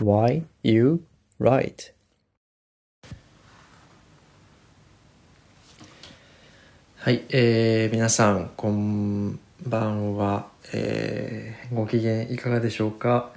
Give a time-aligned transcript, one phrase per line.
[0.00, 1.04] Why You
[1.38, 1.92] Write?
[6.96, 13.30] はい、えー、皆さんこんばんは、えー、ご機嫌いかがでしょうか？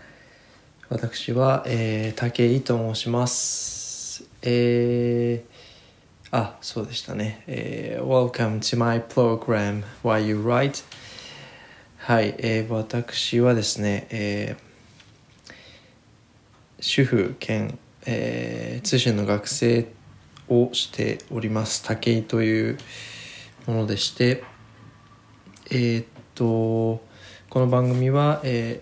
[0.88, 4.23] 私は、えー、武井と申します。
[4.41, 7.44] えー、あ、そうでしたね。
[7.48, 10.86] えー、Welcome to my program Why You Write?
[11.98, 14.73] はい、えー、私はですね、えー
[16.86, 19.88] 主婦兼、えー、通信の学生
[20.50, 21.82] をしております。
[21.82, 22.78] 武井という
[23.66, 24.44] ものでして
[25.72, 26.05] えー、っ
[26.36, 27.02] と
[27.50, 28.82] この番組は、え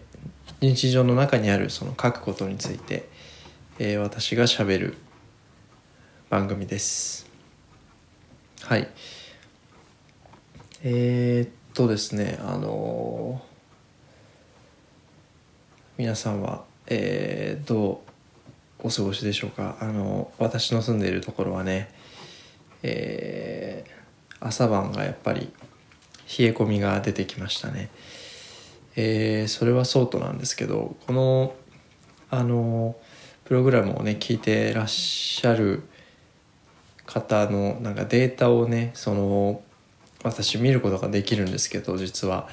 [0.62, 3.08] ー、日常の中にあるその書くことについて、
[3.78, 4.98] えー、私がしゃべる
[6.31, 7.30] 番組です。
[8.64, 8.90] はい。
[10.81, 13.44] えー、っとですねあの
[16.00, 18.03] 皆さんはえー、ど
[18.83, 19.78] うお過ごしでしょうか？
[19.80, 21.94] あの私の住んでいるところはね、
[22.83, 25.52] えー、朝晩がやっぱり
[26.39, 27.89] 冷え込みが出てきましたね、
[28.95, 31.56] えー、それはそうとなんですけどこの
[32.30, 32.95] あの
[33.45, 35.84] プログラムをね聞いてらっしゃる
[37.06, 39.61] 方のなんかデータをねその
[40.23, 42.50] 私見ることができるんですけど実は。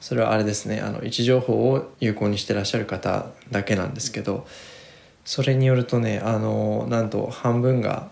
[0.00, 0.80] それはあれですね。
[0.80, 4.46] あの位置情報を有効にしてらっしゃる方だけなんですけど
[5.24, 8.08] それによるとねあのなんと半分が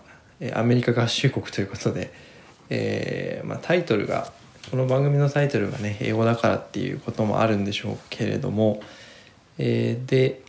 [0.53, 2.11] アメリカ合衆国ということで、
[2.69, 4.31] えーまあ、タイトルが
[4.69, 8.81] この番組のタイトルがね英語だからっていうこともあるんでしょうけれども、
[9.57, 10.41] えー、で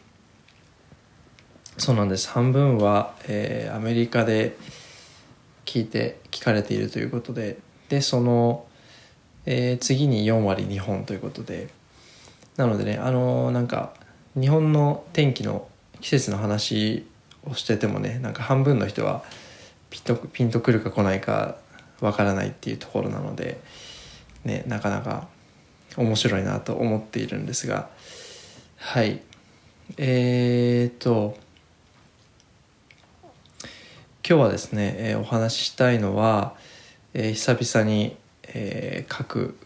[1.78, 2.28] そうなんです。
[2.30, 4.56] 半分は、えー、アメリカで
[5.66, 8.65] 聞いて聞かれているということででその
[9.46, 11.68] えー、次に4割日本ということで
[12.56, 13.94] なのでねあのー、なんか
[14.38, 15.68] 日本の天気の
[16.00, 17.06] 季節の話
[17.48, 19.24] をしててもねなんか半分の人は
[19.88, 21.56] ピンとピンとくるか来ないか
[22.00, 23.60] わからないっていうところなので、
[24.44, 25.28] ね、なかなか
[25.96, 27.88] 面白いなと思っているんですが
[28.76, 29.20] はい。
[29.96, 31.38] えー、っと
[34.28, 36.56] 今日はですね、えー、お話ししたいのは、
[37.14, 38.16] えー、久々に
[38.48, 39.58] えー、書く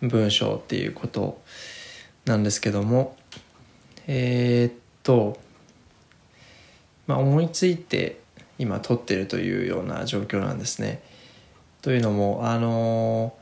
[0.00, 1.40] 文章っていうこと
[2.24, 3.16] なんですけども
[4.06, 5.38] えー、っと、
[7.06, 8.20] まあ、思いついて
[8.58, 11.02] 今撮ってるというような状況なんですね。
[11.82, 13.34] というのもあの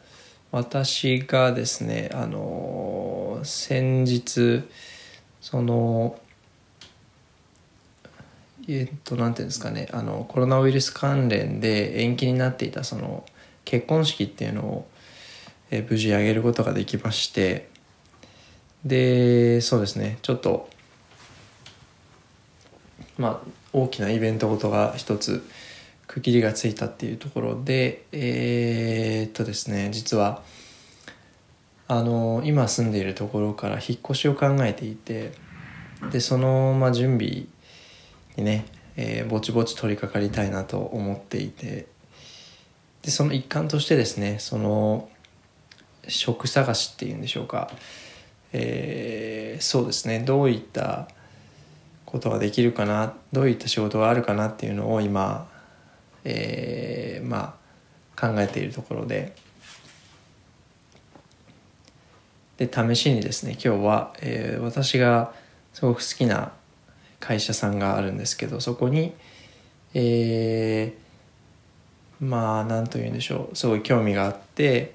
[0.51, 4.65] 私がですねあの先日
[5.41, 6.19] その
[8.69, 13.25] えっと何ていうんですかねあのコロナウイルス関連で延期になっていたその
[13.65, 14.89] 結婚式っていうのを、
[15.71, 17.69] えー、無事挙げることができまして
[18.85, 20.69] でそうですねちょっと
[23.19, 25.47] まあ大きなイベントごとが一つ
[26.07, 30.43] 区切りがついたっていうところでえー、っとですね実は
[31.89, 35.33] あの今住んでいるところから引っ越しを考えていて
[36.11, 37.45] でその、まあ、準備
[38.37, 41.87] にね、えー、ぼちぼち取り掛かりたいなと思っていて
[43.03, 45.09] でその一環としてですねその
[46.09, 47.71] 職探しっていうんでしょうか、
[48.53, 50.21] えー、そうですね。
[50.21, 51.09] どういった
[52.05, 55.49] ことができるかなどういった仕事があるかなっていうのを今、
[56.25, 57.57] えー、ま
[58.17, 59.35] あ考えているところで。
[62.59, 65.33] で試しにですね今日は、えー、私が
[65.73, 66.53] すごく好きな
[67.19, 69.15] 会社さんがあるんですけどそこに、
[69.95, 71.02] えー、
[72.23, 73.57] まあ何と言うんでしょう。
[73.57, 74.95] すごい興味があって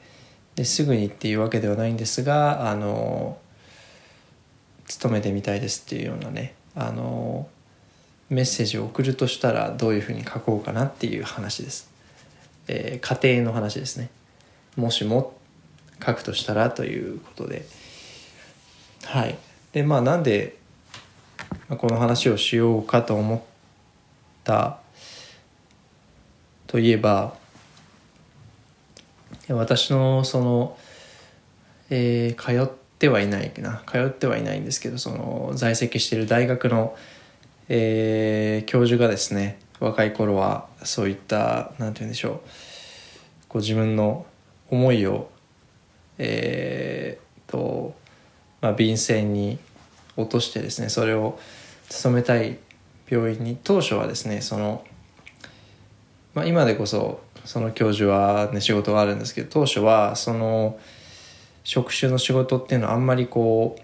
[0.55, 3.37] ですぐにっていうわけではないんですがあの
[4.87, 7.49] 勤めてみたいですっていうようなねあの
[8.29, 11.91] メッセージを送るとしたらどういうふうに書こうかなっていう話です、
[12.69, 14.09] えー、家庭の話ですね。
[14.77, 15.35] もしも
[16.05, 17.65] 書くとしたらということで。
[19.03, 19.37] はい。
[19.73, 20.55] でまあなんで
[21.77, 23.41] この話をしようかと思っ
[24.45, 24.79] た
[26.67, 27.35] といえば
[29.49, 30.77] 私のその、
[31.89, 36.95] えー、通ってはいないな通ってはいないんですけどその在籍している大学の、
[37.69, 42.39] えー、教授がですね若い頃はそういった何て言うんでしょう
[43.47, 44.25] こう自分の
[44.69, 45.29] 思いを
[46.17, 47.95] えー、と、
[48.61, 49.59] まあ、便箋に
[50.15, 51.39] 落としてですねそれを
[51.89, 52.57] 勤めたい
[53.07, 54.83] 病院に当初はですねその
[56.37, 60.77] まあ、今でこそその教授は、ね、仕事があるんですけど当初はその
[61.63, 63.81] 職種の仕事っていうのはあんまりこう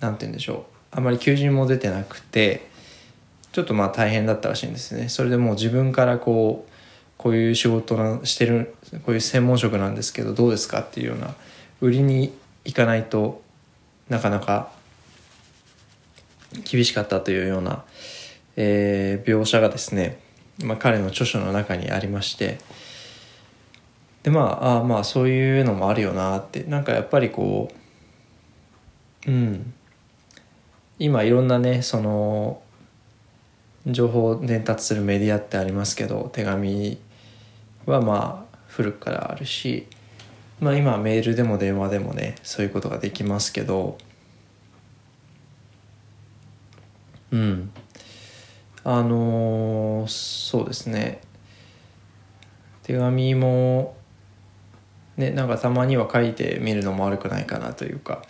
[0.00, 2.66] 何て言うんでしょうあんまり求人も出てなくて
[3.52, 5.10] ちょっとまあ大変だったらしいんですね。
[5.10, 6.72] それでもう自分からこう
[7.18, 8.74] こういう仕事なしてる
[9.04, 11.34] こういう専門職なんですけどどうですかっていうような
[11.82, 12.32] 売りに
[12.64, 13.42] 行かないと
[14.08, 14.72] なかなか
[16.64, 17.84] 厳しかったというような、
[18.56, 20.18] えー、描写がですね、
[20.64, 22.58] まあ、彼の著書の中にありまして
[24.22, 27.70] でまああまあそういうのもあるよなってなんかやっぱりこ
[29.26, 29.74] ううん。
[30.98, 32.62] 今いろんなねその
[33.86, 36.98] 情報を伝達するメディアってありますけど手紙
[37.86, 39.88] はまあ古くからあるし、
[40.60, 43.98] まあ、今メールでも電話でもねそういうことができますけど
[47.32, 47.70] うん。
[48.84, 51.20] あの、そうですね。
[52.82, 53.94] 手紙も
[55.16, 58.22] ねなんかたまには書いてみるのも悪くないかなというか。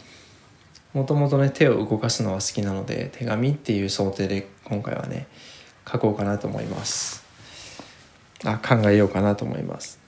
[0.92, 5.26] もともとね手を動かすのは好きなので手紙っていう想定で今回はね
[5.90, 7.24] 書こうかなと思います。
[8.44, 9.98] あ考えようかなと思います。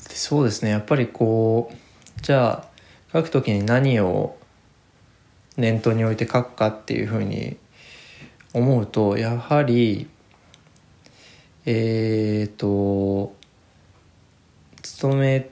[0.00, 0.70] そうですね。
[0.70, 2.68] やっぱりこうじゃあ
[3.12, 4.36] 書くときに何を
[5.56, 7.56] 念頭に置いて書くかっていうふうに
[8.52, 10.08] 思うとやはり
[11.66, 13.34] えっ、ー、と
[14.82, 15.50] 勤め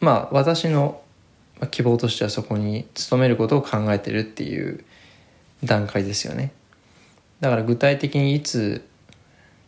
[0.00, 1.00] まあ私の
[1.70, 4.84] 希望としてはそこに勤めることを考えてるっていう
[5.62, 6.52] 段階ですよね。
[7.40, 8.84] だから具体的にいつ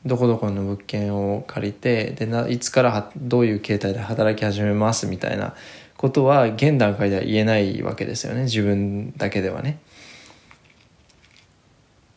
[0.04, 5.54] どこどこの物件を借りてでないつからどういう形態で働き始めますみたいな
[5.96, 9.78] ことは現段階では言えないわけですよね自分だけではね。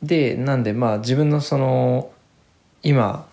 [0.03, 2.11] でなんでまあ自分のその
[2.83, 3.27] 今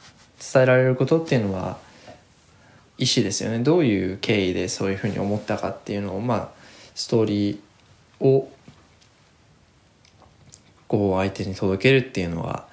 [0.53, 1.79] 伝えられることっていうのは
[2.99, 6.49] 意思ですよねどういう経緯でそういうふうに思ったかっていうのをまあ
[6.95, 8.51] ストーリーを
[10.89, 12.67] こう相手に届けるっていうのは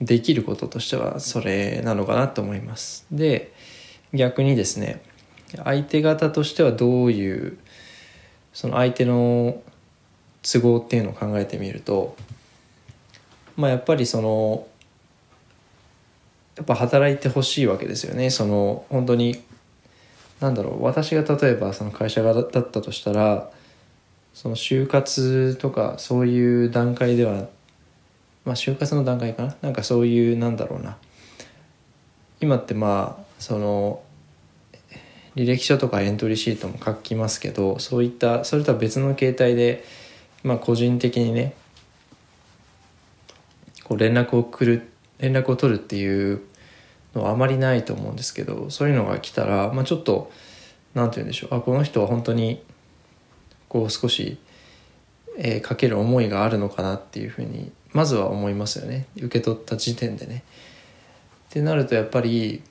[0.00, 3.06] できることとしてはそれなのかなと思います。
[3.10, 3.52] で
[4.14, 5.02] 逆にですね
[5.56, 7.58] 相手方としてはどういう
[8.52, 9.62] その相手の
[10.42, 12.16] 都合っていうのを考えてみると
[13.56, 14.66] まあやっぱりその
[16.56, 18.30] やっぱ働いてほしいわけですよね。
[18.30, 19.42] その本当に
[20.40, 23.50] なんだろう私が例えばその会社だったとしたら
[24.34, 27.48] その就活とかそういう段階では
[28.44, 29.56] まあ就活の段階かな？
[29.62, 30.96] なんかそういうなんだろうな。
[32.40, 34.02] 今ってまあその
[35.36, 39.84] 履歴書とかエントリーシートも書きますけどそういったそれとは別の形態で
[40.42, 41.54] まあ個人的にね
[43.84, 46.42] こう連絡をくる連絡を取るっていう
[47.14, 50.30] のはあまりないと思うんですけどそういうのが来たら、まあ、ちょっと
[50.94, 52.62] 何て言うんでしょうあこの人は本当に
[53.68, 54.38] こう少し、
[55.38, 60.44] えー、かける思いがあるのかなっていうふうにまずは思いますよね受け取った時点でね。
[61.48, 62.62] ってなるとやっぱり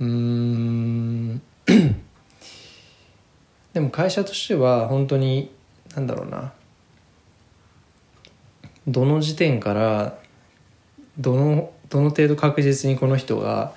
[0.00, 1.40] うーん
[3.72, 5.50] でも会社としては本当に
[5.94, 6.52] なんだろうな
[8.86, 10.18] どの時点から
[11.18, 13.72] どのどの程度確実にこの人が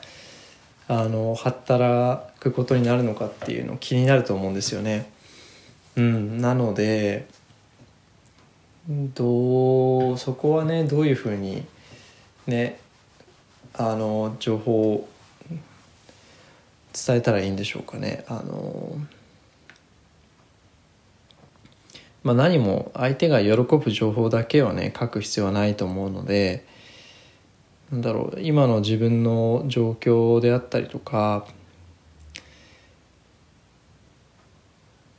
[0.87, 5.11] あの働くことになるのかっていうの気になると思うんですよね。
[5.95, 7.27] うん、なので
[8.87, 11.65] どうそこはねどういうふうに
[12.45, 12.79] ね
[13.73, 15.09] あの情報を
[17.05, 18.23] 伝えたらいいんでしょうかね。
[18.27, 18.97] あの
[22.23, 26.65] まあ、何も相手が喜ぶ情報だけをね書く必要はないと思うので
[27.89, 31.47] なんだろう今の自分の状況であったりとか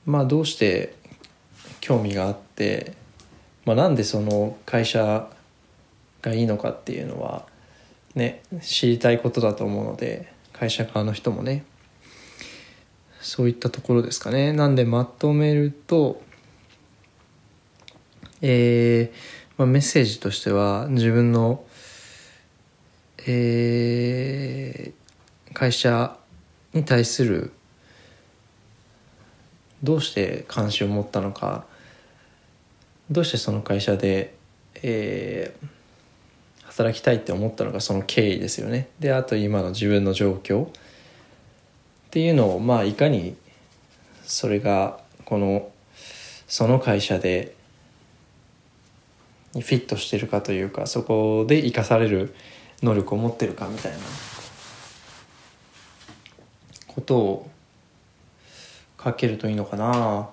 [0.04, 0.94] まあどうして
[1.80, 2.92] 興味があって、
[3.64, 5.30] まあ、なんでその会社
[6.20, 7.46] がいいのかっていうのは
[8.14, 11.64] ね知りたいことだと思うので会社側の人もね
[13.20, 14.52] そういったところですかね。
[14.52, 16.22] なんでまとめると
[18.40, 21.64] えーまあ、メッセージとしては自分の、
[23.26, 26.16] えー、会社
[26.72, 27.52] に対する
[29.82, 31.66] どうして関心を持ったのか
[33.10, 34.36] どうしてその会社で、
[34.82, 35.66] えー、
[36.78, 40.68] 働きたいって思ったのかその経緯ですよねであと今の自分の状況っ
[42.12, 43.36] ていうのをまあいかに
[44.22, 45.70] それがこの
[46.46, 47.56] その会社で
[49.54, 52.32] フィットしてるかというかそこで生かされる
[52.80, 53.98] 能力を持ってるかみたいな
[56.86, 57.50] ことを
[59.02, 60.28] 書けるといいのかな。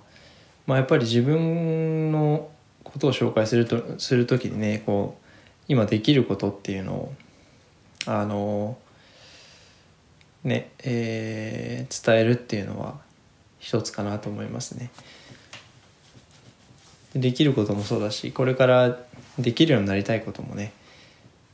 [0.68, 2.50] まあ、やっぱり自分の
[2.84, 5.25] ことを紹介するとする時にねこう
[5.68, 7.14] 今できることっていうのを
[8.06, 8.78] あの
[10.44, 13.00] ねえー、伝えるっていうのは
[13.58, 14.92] 一つかなと思いますね。
[17.16, 19.00] できることもそうだしこれから
[19.40, 20.74] できるようになりたいこともね、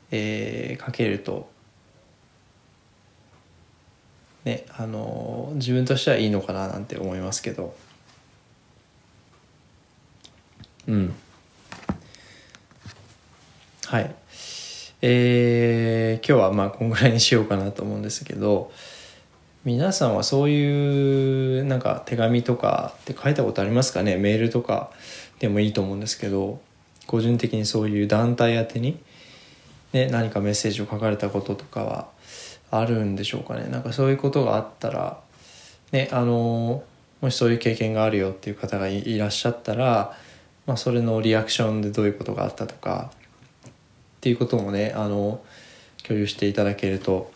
[0.10, 1.50] えー、書けると
[4.44, 7.76] ねあの自分としてはいいのかななんて思いますけど
[10.88, 11.14] うん
[13.92, 14.16] はい。
[15.02, 18.72] えー、今日はまあこんぐらいにしようかなと思うんですけど
[19.66, 24.16] 皆さんはそういうなんか手紙とかって書いたことありますかね？
[24.16, 24.92] メールとか
[25.40, 26.62] でもいいと思うんですけど
[27.06, 28.98] 個人的にそういう団体宛てに、
[29.92, 32.08] ね、何かメッセージを書かれたこととかは
[32.70, 33.68] あるんでしょうかね？
[33.68, 35.20] なんかそういうことがあったら
[35.92, 36.82] ねあの
[37.20, 40.16] もしそういう経験があるよっていう方がいらっしゃったら、
[40.66, 43.12] まあ、それのリアクションでどういうことがあったとか
[44.22, 45.42] っていうこともねあの
[46.08, 47.32] 共有していただけると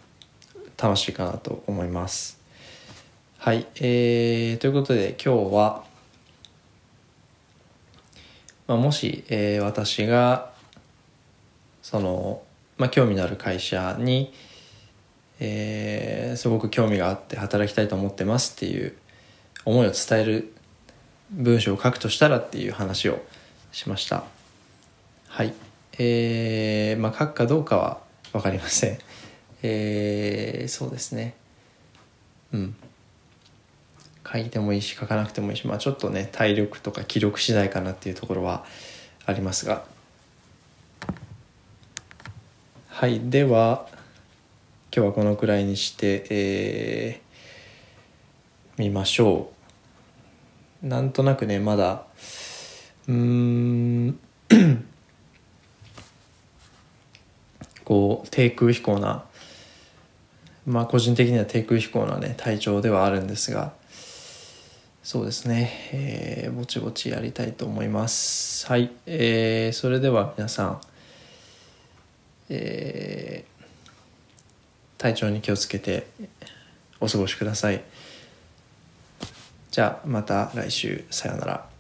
[0.78, 2.40] 楽しいかなと思います。
[3.40, 5.84] はい、えー、ということで今日は、
[8.68, 10.52] まあ、もし、えー、私が
[11.82, 12.44] その、
[12.78, 14.32] まあ、興味のある会社に、
[15.40, 18.96] えー、すごく興味があって働きたいと思ってますっていう
[19.66, 20.54] 思いを伝える
[21.32, 23.24] 文章を書くとしたらっていう話を
[23.72, 24.24] しました。
[25.30, 25.54] はい。
[25.98, 28.02] えー、まあ書くかどうかは
[28.34, 28.98] 分かりません。
[29.64, 31.36] えー、そうですね。
[32.54, 32.76] うん。
[34.32, 38.66] 書いてもいいし書かなくてもいいし、まあちょっとね、体力とか記録次第かなっていうところは
[39.26, 39.86] ありますが。
[42.90, 43.30] はい。
[43.30, 43.88] では、
[44.96, 49.52] 今日はこのくらいにして、えー、見ましょ
[50.84, 50.88] う。
[50.88, 52.06] なんとなくね、まだ、
[53.08, 54.20] うーん
[57.86, 59.24] こう低空飛行な
[60.66, 63.74] まあ個人的には低空飛行なね体調ではあるんですが
[65.06, 68.66] そうですね、えー、ぼちぼちやりたいと思います。
[68.66, 70.82] はい、えー、それでは皆さん、
[72.50, 76.08] えー、体調に気をつけて
[77.00, 77.84] お過ごしください。
[79.70, 81.06] じゃあまた来週。
[81.12, 81.75] さよなら。